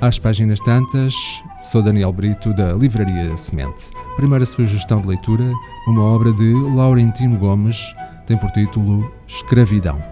[0.00, 1.14] Às páginas tantas,
[1.70, 3.90] sou Daniel Brito, da Livraria Semente.
[4.16, 5.52] Primeira sugestão de leitura,
[5.86, 7.94] uma obra de Laurentino Gomes,
[8.26, 10.02] tem por título Escravidão.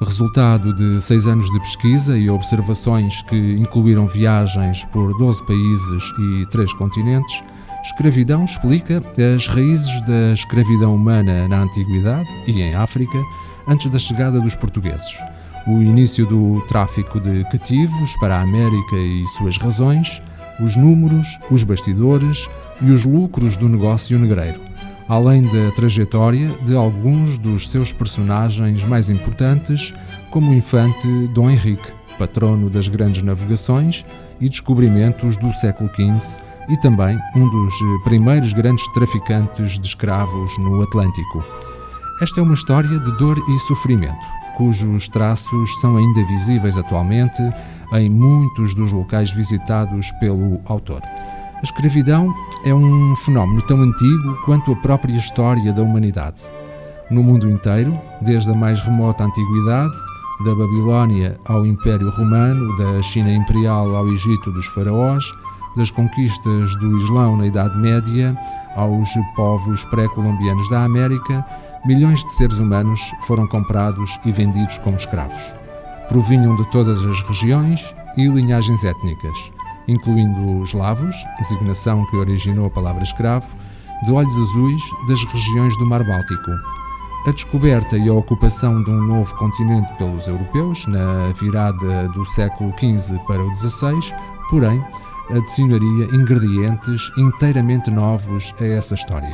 [0.00, 6.46] Resultado de seis anos de pesquisa e observações que incluíram viagens por 12 países e
[6.46, 7.42] três continentes,
[7.82, 9.02] Escravidão explica
[9.34, 13.18] as raízes da escravidão humana na Antiguidade e em África,
[13.68, 15.12] antes da chegada dos portugueses,
[15.66, 20.20] o início do tráfico de cativos para a América e suas razões,
[20.60, 22.48] os números, os bastidores
[22.80, 24.60] e os lucros do negócio negreiro,
[25.08, 29.94] além da trajetória de alguns dos seus personagens mais importantes,
[30.30, 34.04] como o infante Dom Henrique, patrono das grandes navegações
[34.40, 40.82] e descobrimentos do século XV e também um dos primeiros grandes traficantes de escravos no
[40.82, 41.44] Atlântico.
[42.20, 47.42] Esta é uma história de dor e sofrimento, cujos traços são ainda visíveis atualmente
[47.92, 51.02] em muitos dos locais visitados pelo autor.
[51.02, 56.42] A escravidão é um fenómeno tão antigo quanto a própria história da humanidade.
[57.10, 59.94] No mundo inteiro, desde a mais remota antiguidade,
[60.44, 65.24] da Babilónia ao Império Romano, da China Imperial ao Egito dos Faraós,
[65.76, 68.36] das conquistas do Islão na Idade Média
[68.74, 71.46] aos povos pré-colombianos da América,
[71.84, 75.42] milhões de seres humanos foram comprados e vendidos como escravos.
[76.08, 79.50] Provinham de todas as regiões e linhagens étnicas,
[79.88, 83.46] incluindo os eslavos, designação que originou a palavra escravo,
[84.04, 86.50] de olhos azuis das regiões do Mar Báltico.
[87.26, 92.74] A descoberta e a ocupação de um novo continente pelos europeus, na virada do século
[92.78, 94.12] XV para o XVI,
[94.50, 94.84] porém,
[95.30, 99.32] adicionaria ingredientes inteiramente novos a essa história.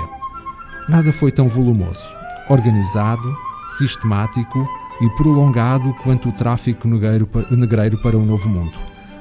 [0.88, 2.17] Nada foi tão volumoso,
[2.48, 3.36] organizado,
[3.78, 4.68] sistemático
[5.00, 8.72] e prolongado quanto o tráfico negreiro para o Novo Mundo.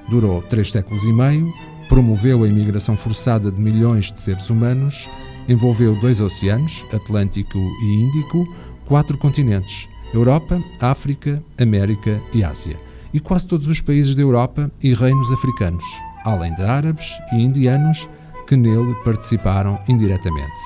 [0.10, 1.54] Durou três séculos e meio,
[1.90, 5.08] promoveu a imigração forçada de milhões de seres humanos,
[5.48, 8.48] envolveu dois oceanos, Atlântico e Índico,
[8.86, 12.78] quatro continentes, Europa, África, América e Ásia,
[13.14, 15.86] e quase todos os países da Europa e reinos africanos,
[16.24, 18.10] além de árabes e indianos
[18.48, 20.62] que nele participaram indiretamente.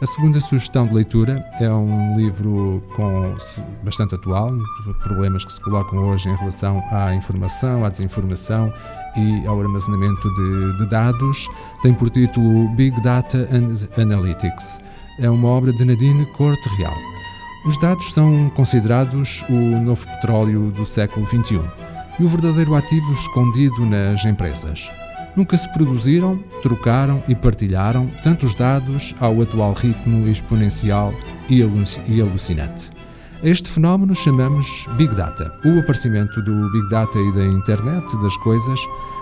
[0.00, 3.34] A segunda sugestão de leitura é um livro com
[3.82, 4.56] bastante atual,
[5.02, 8.72] problemas que se colocam hoje em relação à informação, à desinformação
[9.16, 11.48] e ao armazenamento de, de dados.
[11.82, 14.80] Tem por título Big Data and Analytics.
[15.18, 16.94] É uma obra de Nadine Corte Real.
[17.66, 21.60] Os dados são considerados o novo petróleo do século XXI
[22.20, 24.88] e o verdadeiro ativo escondido nas empresas.
[25.38, 31.14] Nunca se produziram, trocaram e partilharam tantos dados ao atual ritmo exponencial
[31.48, 31.62] e
[32.20, 32.90] alucinante.
[33.40, 34.66] A este fenómeno chamamos
[34.96, 35.56] Big Data.
[35.64, 38.80] O aparecimento do Big Data e da Internet das coisas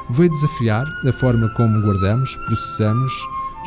[0.08, 3.12] veio desafiar a forma como guardamos, processamos,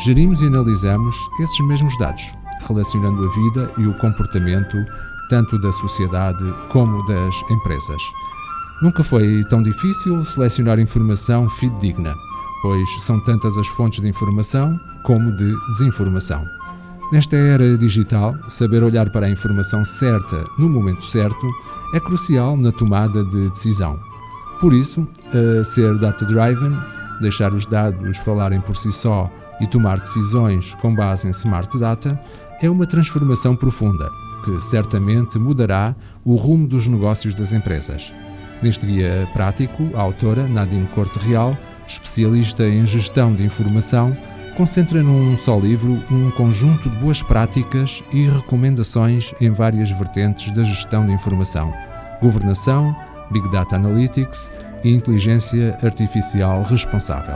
[0.03, 2.23] gerimos e analisamos esses mesmos dados,
[2.67, 4.75] relacionando a vida e o comportamento
[5.29, 8.01] tanto da sociedade como das empresas.
[8.81, 12.15] Nunca foi tão difícil selecionar informação fidedigna,
[12.61, 16.43] pois são tantas as fontes de informação como de desinformação.
[17.11, 21.47] Nesta era digital, saber olhar para a informação certa no momento certo
[21.93, 23.99] é crucial na tomada de decisão.
[24.59, 25.07] Por isso,
[25.65, 26.77] ser data-driven,
[27.21, 32.19] deixar os dados falarem por si só e tomar decisões com base em smart data,
[32.61, 34.09] é uma transformação profunda
[34.45, 38.13] que certamente mudará o rumo dos negócios das empresas.
[38.61, 41.57] Neste guia prático, a autora, Nadine Corte Real,
[41.89, 44.15] especialista em gestão de informação,
[44.55, 50.63] concentra num só livro um conjunto de boas práticas e recomendações em várias vertentes da
[50.63, 51.73] gestão de informação,
[52.21, 52.95] governação,
[53.31, 54.51] Big Data Analytics
[54.83, 57.35] e inteligência artificial responsável.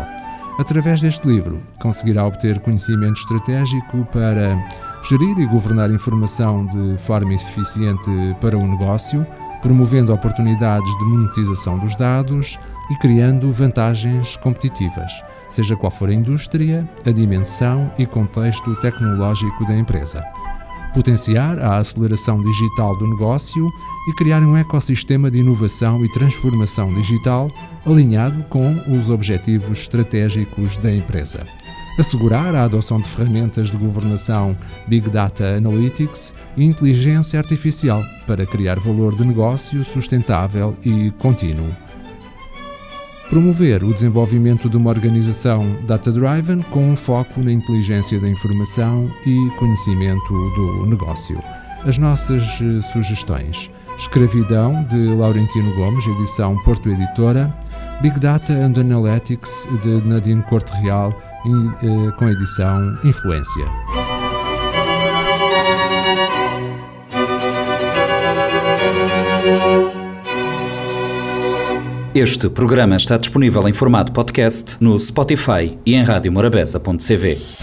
[0.59, 4.55] Através deste livro, conseguirá obter conhecimento estratégico para
[5.09, 9.25] gerir e governar informação de forma eficiente para o negócio
[9.63, 12.59] promovendo oportunidades de monetização dos dados
[12.91, 15.11] e criando vantagens competitivas,
[15.47, 20.21] seja qual for a indústria, a dimensão e contexto tecnológico da empresa.
[20.93, 23.67] Potenciar a aceleração digital do negócio
[24.07, 27.49] e criar um ecossistema de inovação e transformação digital
[27.85, 31.39] alinhado com os objetivos estratégicos da empresa
[31.97, 34.55] assegurar a adoção de ferramentas de governação
[34.87, 41.69] Big Data Analytics e inteligência artificial para criar valor de negócio sustentável e contínuo.
[43.29, 49.49] Promover o desenvolvimento de uma organização data-driven com um foco na inteligência da informação e
[49.57, 51.41] conhecimento do negócio.
[51.85, 57.53] As nossas eh, sugestões: Escravidão, de Laurentino Gomes, edição Porto Editora.
[58.01, 61.13] Big Data and Analytics de Nadine Corte Real,
[61.45, 63.65] eh, com a edição Influência.
[72.15, 77.62] Este programa está disponível em formato podcast no Spotify e em radiomorabeza.cv.